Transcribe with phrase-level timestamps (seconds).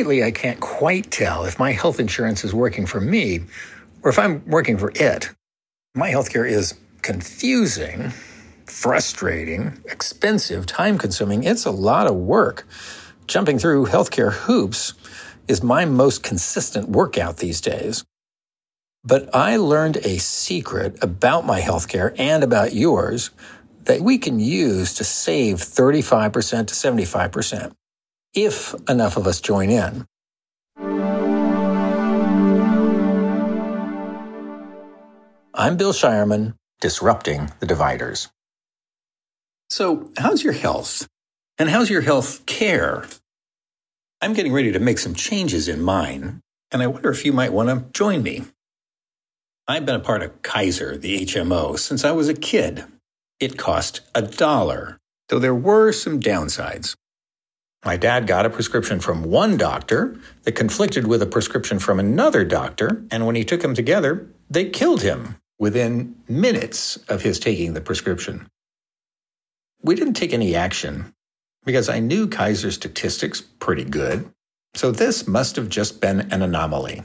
[0.00, 3.40] lately I can't quite tell if my health insurance is working for me
[4.02, 5.28] or if I'm working for it.
[5.94, 6.72] My healthcare is
[7.02, 8.10] confusing,
[8.64, 11.44] frustrating, expensive, time consuming.
[11.44, 12.66] It's a lot of work.
[13.26, 14.94] Jumping through healthcare hoops
[15.48, 18.02] is my most consistent workout these days.
[19.04, 23.32] But I learned a secret about my healthcare and about yours
[23.84, 27.72] that we can use to save 35% to 75%
[28.34, 30.06] if enough of us join in.
[35.52, 38.28] I'm Bill Shireman, disrupting the dividers.
[39.68, 41.06] So, how's your health?
[41.58, 43.04] And how's your health care?
[44.22, 46.40] I'm getting ready to make some changes in mine,
[46.72, 48.44] and I wonder if you might want to join me.
[49.68, 52.84] I've been a part of Kaiser, the HMO, since I was a kid.
[53.38, 56.96] It cost a dollar, though there were some downsides.
[57.84, 62.44] My dad got a prescription from one doctor that conflicted with a prescription from another
[62.44, 67.72] doctor, and when he took them together, they killed him within minutes of his taking
[67.72, 68.46] the prescription.
[69.82, 71.14] We didn't take any action
[71.64, 74.30] because I knew Kaiser's statistics pretty good,
[74.74, 77.02] so this must have just been an anomaly.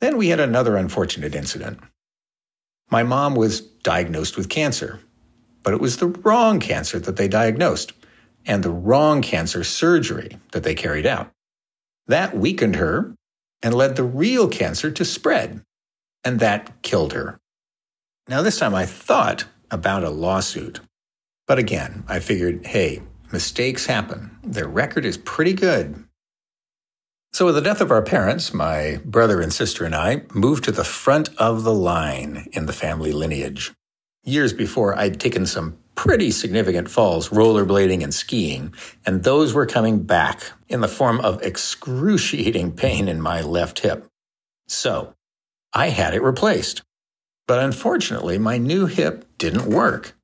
[0.00, 1.78] Then we had another unfortunate incident.
[2.90, 5.00] My mom was diagnosed with cancer,
[5.62, 7.92] but it was the wrong cancer that they diagnosed
[8.46, 11.30] and the wrong cancer surgery that they carried out.
[12.06, 13.14] That weakened her
[13.62, 15.62] and led the real cancer to spread,
[16.24, 17.38] and that killed her.
[18.28, 20.80] Now, this time I thought about a lawsuit,
[21.46, 24.36] but again, I figured, hey, mistakes happen.
[24.42, 26.04] Their record is pretty good.
[27.32, 30.72] So, with the death of our parents, my brother and sister and I moved to
[30.72, 33.72] the front of the line in the family lineage.
[34.24, 38.72] Years before, I'd taken some pretty significant falls rollerblading and skiing,
[39.04, 44.06] and those were coming back in the form of excruciating pain in my left hip.
[44.66, 45.12] So
[45.74, 46.80] I had it replaced.
[47.46, 50.16] But unfortunately, my new hip didn't work.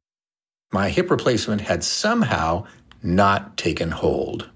[0.73, 2.65] My hip replacement had somehow
[3.03, 4.49] not taken hold.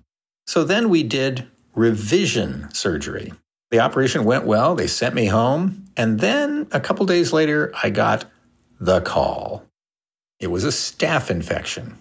[0.46, 3.34] So then we did revision surgery.
[3.70, 7.90] The operation went well, they sent me home, and then a couple days later, I
[7.90, 8.24] got
[8.80, 9.66] the call.
[10.40, 11.98] It was a staph infection.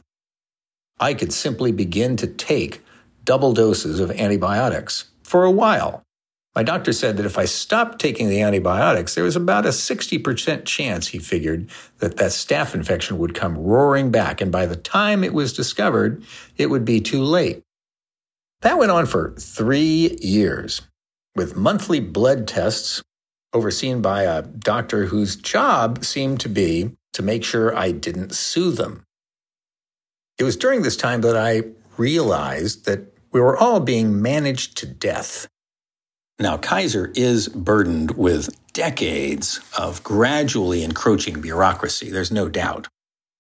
[1.00, 2.82] I could simply begin to take
[3.26, 6.04] double doses of antibiotics for a while.
[6.56, 10.66] My doctor said that if I stopped taking the antibiotics, there was about a 60%
[10.66, 11.70] chance, he figured,
[12.00, 14.42] that that staph infection would come roaring back.
[14.42, 16.24] And by the time it was discovered,
[16.58, 17.62] it would be too late.
[18.62, 20.82] That went on for three years
[21.36, 23.02] with monthly blood tests
[23.54, 28.72] overseen by a doctor whose job seemed to be to make sure I didn't sue
[28.72, 29.04] them.
[30.38, 31.64] It was during this time that I
[31.98, 35.48] realized that we were all being managed to death.
[36.40, 42.88] Now, Kaiser is burdened with decades of gradually encroaching bureaucracy, there's no doubt.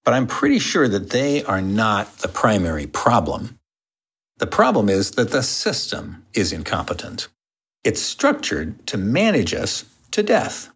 [0.04, 3.58] But I'm pretty sure that they are not the primary problem.
[4.38, 7.28] The problem is that the system is incompetent.
[7.84, 10.70] It's structured to manage us to death.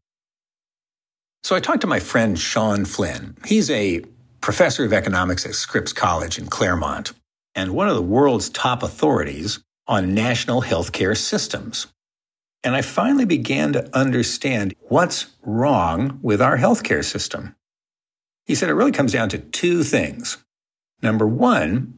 [1.43, 3.35] So I talked to my friend Sean Flynn.
[3.45, 4.01] He's a
[4.39, 7.13] professor of economics at Scripps College in Claremont
[7.55, 11.87] and one of the world's top authorities on national healthcare systems.
[12.63, 17.55] And I finally began to understand what's wrong with our healthcare system.
[18.45, 20.37] He said it really comes down to two things.
[21.01, 21.93] Number one,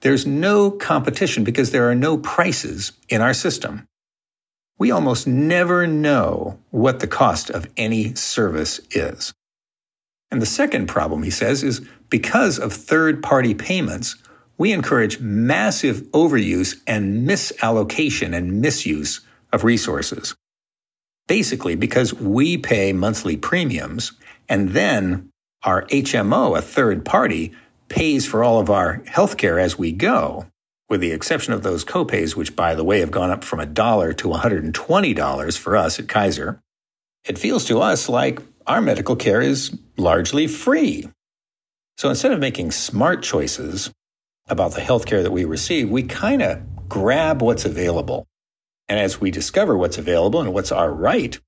[0.00, 3.88] there's no competition because there are no prices in our system
[4.78, 9.32] we almost never know what the cost of any service is.
[10.30, 14.16] And the second problem, he says, is because of third party payments,
[14.58, 19.20] we encourage massive overuse and misallocation and misuse
[19.52, 20.34] of resources.
[21.26, 24.12] Basically, because we pay monthly premiums
[24.48, 25.30] and then
[25.62, 27.52] our HMO, a third party,
[27.88, 30.46] pays for all of our healthcare as we go
[30.88, 33.66] with the exception of those copays, which, by the way, have gone up from a
[33.66, 36.60] dollar to $120 for us at Kaiser,
[37.24, 41.08] it feels to us like our medical care is largely free.
[41.96, 43.90] So instead of making smart choices
[44.48, 48.26] about the health care that we receive, we kind of grab what's available.
[48.88, 51.38] And as we discover what's available and what's our right,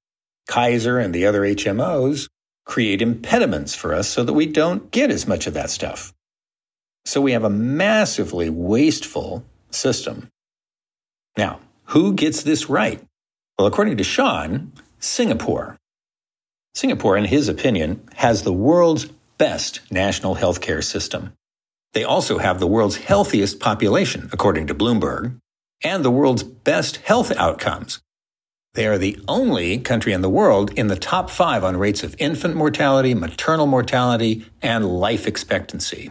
[0.48, 2.28] Kaiser and the other HMOs
[2.64, 6.12] create impediments for us so that we don't get as much of that stuff.
[7.06, 10.28] So we have a massively wasteful system.
[11.38, 13.00] Now, who gets this right?
[13.56, 15.76] Well, according to Sean, Singapore.
[16.74, 19.06] Singapore, in his opinion, has the world's
[19.38, 21.32] best national healthcare system.
[21.94, 25.38] They also have the world's healthiest population, according to Bloomberg.
[25.84, 28.00] and the world's best health outcomes.
[28.74, 32.16] They are the only country in the world in the top five on rates of
[32.18, 36.10] infant mortality, maternal mortality, and life expectancy.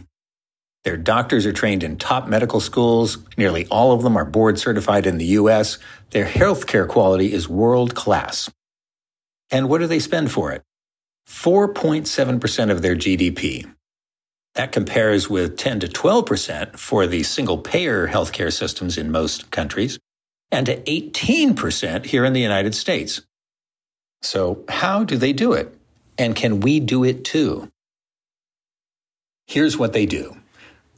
[0.86, 3.18] Their doctors are trained in top medical schools.
[3.38, 5.80] Nearly all of them are board certified in the U.S.
[6.12, 8.52] Their healthcare quality is world class.
[9.50, 10.62] And what do they spend for it?
[11.28, 13.68] 4.7% of their GDP.
[14.54, 19.98] That compares with 10 to 12% for the single payer healthcare systems in most countries
[20.52, 23.22] and to 18% here in the United States.
[24.22, 25.76] So, how do they do it?
[26.18, 27.70] And can we do it too?
[29.48, 30.38] Here's what they do.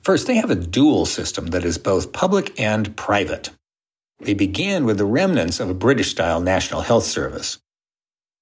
[0.07, 3.49] First, they have a dual system that is both public and private.
[4.21, 7.59] They began with the remnants of a British style National Health Service.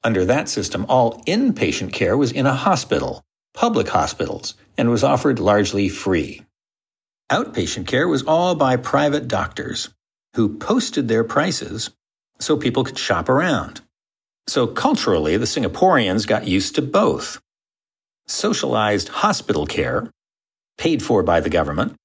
[0.04, 3.24] Under that system, all inpatient care was in a hospital,
[3.56, 6.44] public hospitals, and was offered largely free.
[7.32, 9.90] Outpatient care was all by private doctors
[10.36, 11.90] who posted their prices
[12.40, 13.82] so people could shop around.
[14.46, 17.42] So culturally, the Singaporeans got used to both.
[18.28, 20.12] Socialized hospital care,
[20.78, 21.96] paid for by the government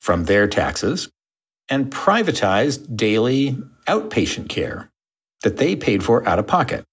[0.00, 1.08] from their taxes,
[1.70, 3.56] and privatized daily
[3.86, 4.90] outpatient care
[5.42, 6.84] that they paid for out of pocket.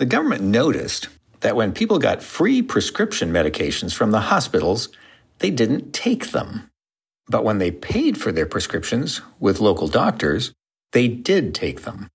[0.00, 1.08] The government noticed
[1.40, 4.88] that when people got free prescription medications from the hospitals,
[5.38, 6.68] they didn't take them.
[7.28, 10.52] But when they paid for their prescriptions with local doctors,
[10.92, 12.08] they did take them.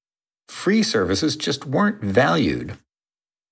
[0.49, 2.77] Free services just weren't valued.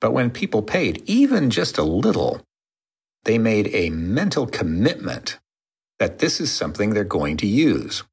[0.01, 2.41] But when people paid even just a little,
[3.25, 5.39] they made a mental commitment
[5.99, 8.03] that this is something they're going to use.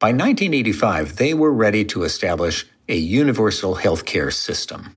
[0.00, 4.94] By 1985, they were ready to establish a universal healthcare system.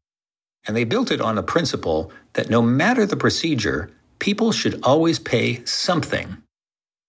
[0.67, 3.89] And they built it on a principle that no matter the procedure,
[4.19, 6.37] people should always pay something.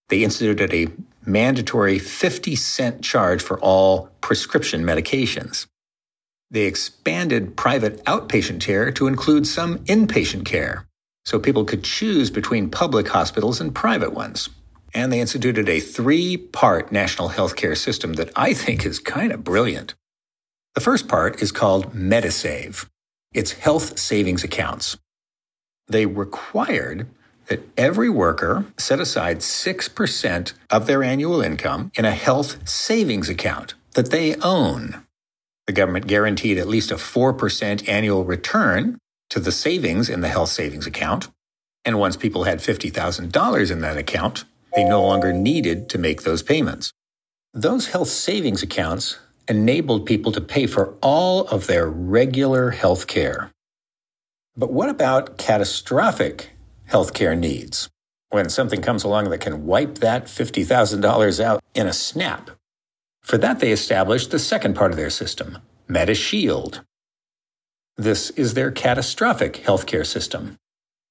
[0.08, 0.88] They instituted a
[1.26, 5.66] mandatory 50 cent charge for all prescription medications.
[6.50, 10.86] They expanded private outpatient care to include some inpatient care,
[11.28, 14.48] so people could choose between public hospitals and private ones.
[14.94, 19.44] And they instituted a three part national healthcare system that I think is kind of
[19.44, 19.94] brilliant.
[20.74, 22.88] The first part is called Medisave.
[23.34, 24.96] It's health savings accounts.
[25.86, 27.06] They required
[27.48, 33.74] that every worker set aside 6% of their annual income in a health savings account
[33.92, 35.04] that they own.
[35.66, 38.96] The government guaranteed at least a 4% annual return
[39.30, 41.28] to the savings in the health savings account.
[41.84, 44.44] And once people had $50,000 in that account,
[44.74, 46.92] they no longer needed to make those payments.
[47.54, 53.50] Those health savings accounts enabled people to pay for all of their regular health care.
[54.56, 56.50] But what about catastrophic
[56.84, 57.88] health care needs?
[58.30, 62.50] When something comes along that can wipe that $50,000 out in a snap.
[63.22, 65.58] For that, they established the second part of their system,
[65.88, 66.84] MediShield.
[68.00, 70.56] This is their catastrophic healthcare system.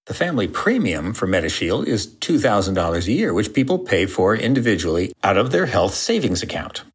[0.06, 5.36] The family premium for MediShield is $2,000 a year, which people pay for individually out
[5.36, 6.86] of their health savings account.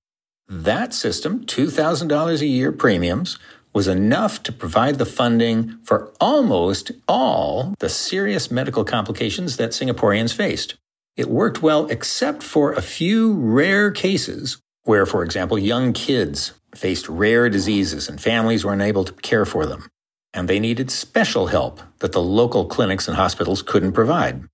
[0.48, 3.38] That system, $2,000 a year premiums,
[3.74, 10.32] was enough to provide the funding for almost all the serious medical complications that Singaporeans
[10.32, 10.76] faced.
[11.18, 17.08] It worked well except for a few rare cases where, for example, young kids faced
[17.08, 19.88] rare diseases and families were unable to care for them,
[20.32, 24.44] and they needed special help that the local clinics and hospitals couldn't provide.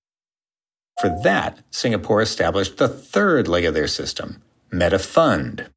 [1.00, 5.68] For that, Singapore established the third leg of their system, MediFund.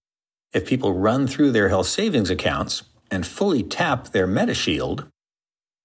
[0.54, 5.08] If people run through their health savings accounts and fully tap their MediShield,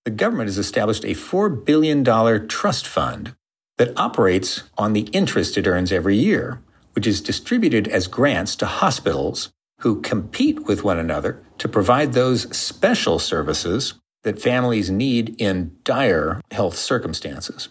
[0.05, 2.05] the government has established a $4 billion
[2.49, 3.35] trust fund
[3.77, 6.63] that operates on the interest it earns every year,
[6.95, 12.55] which is distributed as grants to hospitals who compete with one another to provide those
[12.57, 17.69] special services that families need in dire health circumstances.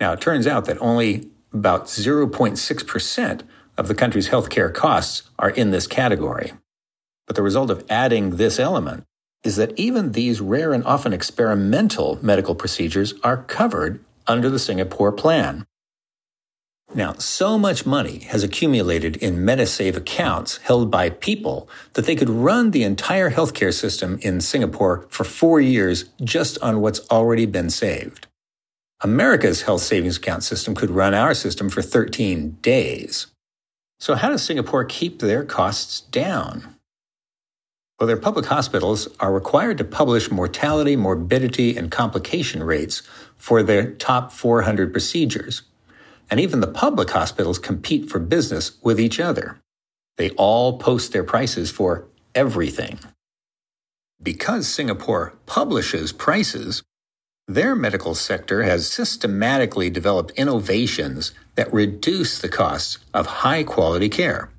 [0.00, 3.42] Now, it turns out that only about 0.6%
[3.76, 6.52] of the country's healthcare costs are in this category.
[7.26, 9.04] But the result of adding this element
[9.44, 15.12] is that even these rare and often experimental medical procedures are covered under the Singapore
[15.12, 15.66] plan.
[16.92, 22.28] Now, so much money has accumulated in Medisave accounts held by people that they could
[22.28, 27.70] run the entire healthcare system in Singapore for four years just on what's already been
[27.70, 28.26] saved.
[29.02, 33.26] America's health savings account system could run our system for 13 days.
[33.98, 36.76] So, how does Singapore keep their costs down?
[37.98, 43.02] Well, their public hospitals are required to publish mortality, morbidity, and complication rates
[43.36, 45.62] for their top 400 procedures.
[46.34, 49.60] And even the public hospitals compete for business with each other.
[50.16, 52.98] They all post their prices for everything.
[54.20, 56.82] Because Singapore publishes prices,
[57.46, 64.50] their medical sector has systematically developed innovations that reduce the costs of high quality care.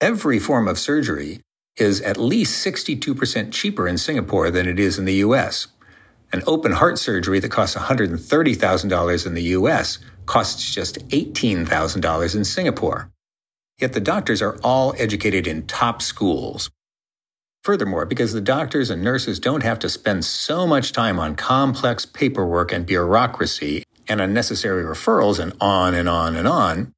[0.00, 1.42] Every form of surgery
[1.76, 5.66] is at least 62% cheaper in Singapore than it is in the US.
[6.32, 13.10] An open heart surgery that costs $130,000 in the US costs just $18,000 in Singapore.
[13.80, 16.70] Yet the doctors are all educated in top schools.
[17.64, 22.06] Furthermore, because the doctors and nurses don't have to spend so much time on complex
[22.06, 26.92] paperwork and bureaucracy and unnecessary referrals and on and on and on,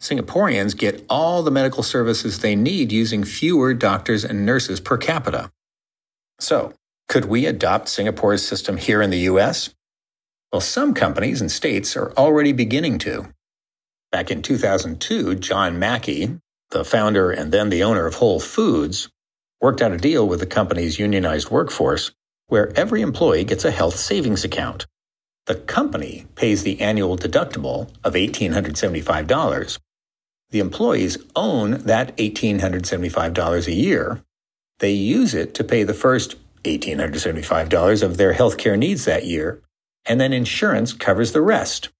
[0.00, 5.50] Singaporeans get all the medical services they need using fewer doctors and nurses per capita.
[6.38, 6.72] So,
[7.08, 9.70] could we adopt Singapore's system here in the US?
[10.52, 13.32] Well, some companies and states are already beginning to.
[14.10, 16.40] Back in 2002, John Mackey,
[16.70, 19.08] the founder and then the owner of Whole Foods,
[19.60, 22.10] worked out a deal with the company's unionized workforce
[22.48, 24.86] where every employee gets a health savings account.
[25.46, 29.78] The company pays the annual deductible of $1,875.
[30.50, 34.22] The employees own that $1,875 a year.
[34.80, 39.62] They use it to pay the first $1,875 of their healthcare needs that year,
[40.06, 41.90] and then insurance covers the rest.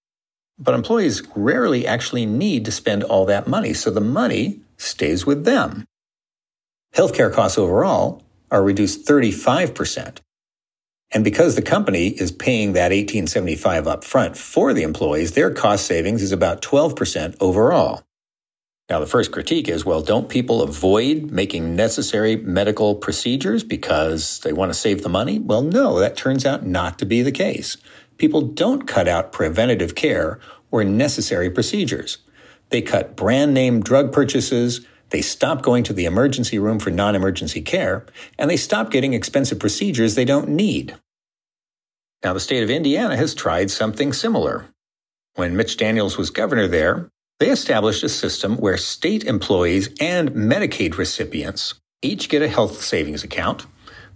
[0.59, 5.45] But employees rarely actually need to spend all that money, so the money stays with
[5.45, 5.85] them.
[6.95, 10.19] Healthcare costs overall are reduced 35%.
[11.13, 16.23] And because the company is paying that 1875 upfront for the employees, their cost savings
[16.23, 18.03] is about 12% overall.
[18.91, 24.53] Now, the first critique is well, don't people avoid making necessary medical procedures because they
[24.53, 25.39] want to save the money?
[25.39, 27.77] Well, no, that turns out not to be the case.
[28.19, 30.41] People don't cut out preventative care
[30.73, 32.19] or necessary procedures.
[32.71, 37.15] They cut brand name drug purchases, they stop going to the emergency room for non
[37.15, 38.07] emergency care,
[38.39, 40.97] and they stop getting expensive procedures they don't need.
[42.25, 44.67] Now, the state of Indiana has tried something similar.
[45.35, 47.09] When Mitch Daniels was governor there,
[47.41, 53.25] they established a system where state employees and Medicaid recipients each get a health savings
[53.25, 53.67] account.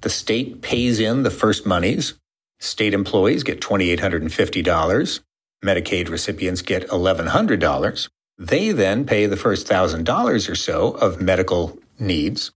[0.02, 2.14] The state pays in the first monies.
[2.60, 5.20] State employees get $2,850.
[5.64, 8.08] Medicaid recipients get $1,100.
[8.38, 12.50] They then pay the first $1,000 or so of medical needs,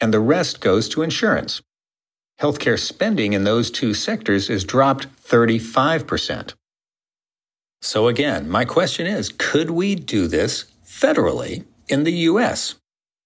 [0.00, 1.60] and the rest goes to insurance.
[2.40, 6.54] Healthcare spending in those two sectors is dropped 35%.
[7.84, 12.76] So again, my question is, could we do this federally in the US?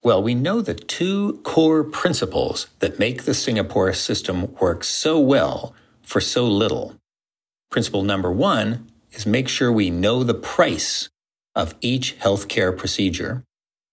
[0.02, 5.74] Well, we know the two core principles that make the Singapore system work so well
[6.02, 6.96] for so little.
[7.70, 11.08] Principle number one is make sure we know the price
[11.54, 13.44] of each healthcare procedure.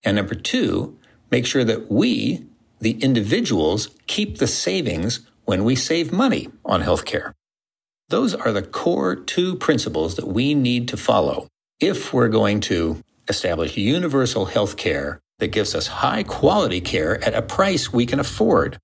[0.04, 0.98] And number two,
[1.30, 2.44] make sure that we,
[2.80, 7.35] the individuals, keep the savings when we save money on healthcare.
[8.10, 11.48] Those are the core two principles that we need to follow
[11.80, 17.34] if we're going to establish universal health care that gives us high quality care at
[17.34, 18.78] a price we can afford.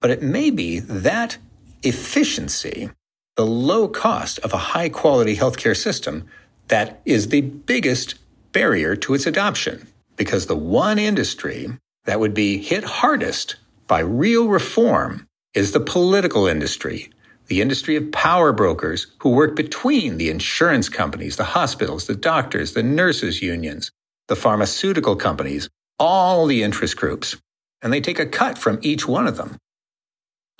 [0.00, 1.38] But it may be that
[1.82, 2.90] efficiency,
[3.36, 6.26] the low cost of a high quality healthcare system
[6.68, 8.16] that is the biggest
[8.52, 11.68] barrier to its adoption because the one industry
[12.06, 13.56] that would be hit hardest
[13.86, 17.10] by real reform is the political industry,
[17.46, 22.72] the industry of power brokers who work between the insurance companies, the hospitals, the doctors,
[22.72, 23.90] the nurses unions,
[24.28, 27.36] the pharmaceutical companies, all the interest groups,
[27.82, 29.56] and they take a cut from each one of them.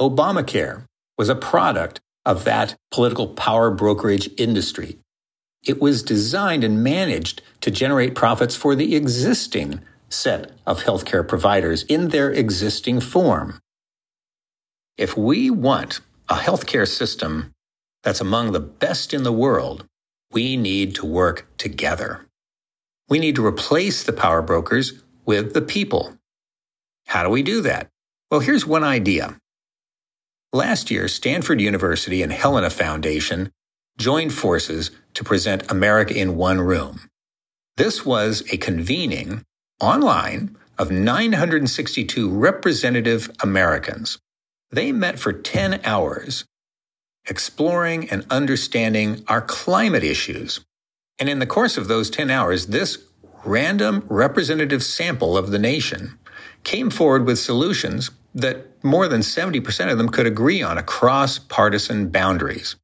[0.00, 0.84] Obamacare
[1.18, 4.98] was a product of that political power brokerage industry.
[5.64, 11.82] It was designed and managed to generate profits for the existing set of healthcare providers
[11.84, 13.58] in their existing form.
[14.96, 17.52] If we want a healthcare system
[18.02, 19.86] that's among the best in the world,
[20.30, 22.26] we need to work together.
[23.08, 26.16] We need to replace the power brokers with the people.
[27.06, 27.88] How do we do that?
[28.30, 29.36] Well, here's one idea.
[30.52, 33.52] Last year, Stanford University and Helena Foundation
[33.98, 37.08] joined forces to present America in One Room.
[37.76, 39.42] This was a convening
[39.80, 44.18] online of 962 representative Americans.
[44.76, 46.44] They met for 10 hours,
[47.26, 50.60] exploring and understanding our climate issues.
[51.18, 52.98] And in the course of those 10 hours, this
[53.42, 56.18] random representative sample of the nation
[56.62, 62.10] came forward with solutions that more than 70% of them could agree on across partisan
[62.10, 62.76] boundaries.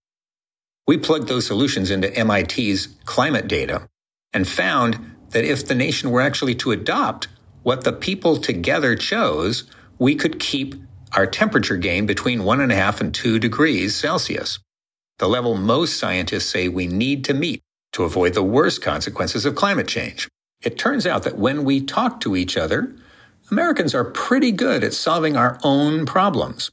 [0.86, 3.86] We plugged those solutions into MIT's climate data
[4.32, 7.28] and found that if the nation were actually to adopt
[7.64, 9.64] what the people together chose,
[9.98, 10.74] we could keep
[11.14, 14.58] our temperature gain between one and a half and two degrees Celsius,
[15.18, 17.60] the level most scientists say we need to meet
[17.92, 20.28] to avoid the worst consequences of climate change.
[20.62, 22.94] It turns out that when we talk to each other,
[23.50, 26.70] Americans are pretty good at solving our own problems.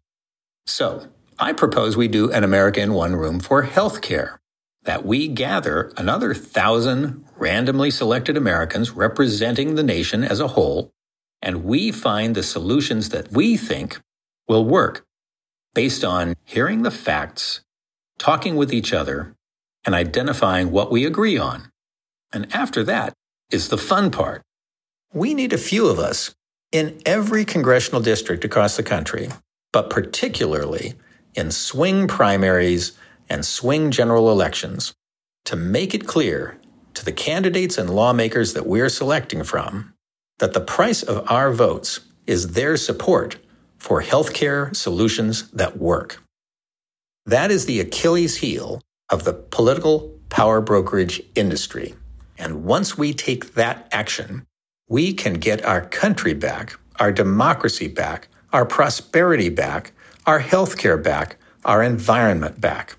[0.66, 4.38] So, I propose we do an America in one room for healthcare,
[4.84, 10.92] that we gather another thousand randomly selected Americans representing the nation as a whole,
[11.42, 14.00] and we find the solutions that we think
[14.50, 15.06] will work
[15.74, 17.62] based on hearing the facts,
[18.18, 19.36] talking with each other,
[19.86, 21.72] and identifying what we agree on.
[22.34, 23.14] And after that
[23.50, 24.42] is the fun part.
[25.14, 26.36] We need a few of us
[26.72, 29.30] in every congressional district across the country,
[29.72, 30.96] but particularly
[31.34, 32.98] in swing primaries
[33.30, 34.94] and swing general elections,
[35.46, 36.60] to make it clear
[36.96, 39.94] to the candidates and lawmakers that we're selecting from
[40.40, 43.38] that the price of our votes is their support
[43.80, 46.22] for healthcare solutions that work.
[47.26, 51.96] That is the Achilles heel of the political power brokerage industry.
[52.38, 54.46] And once we take that action,
[54.88, 59.92] we can get our country back, our democracy back, our prosperity back,
[60.26, 62.98] our healthcare back, our environment back.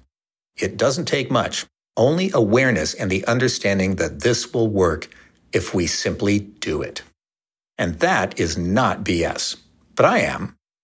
[0.57, 5.09] It doesn't take much, only awareness and the understanding that this will work
[5.53, 7.03] if we simply do it.
[7.79, 9.57] And that is not BS.
[9.97, 10.57] But I am,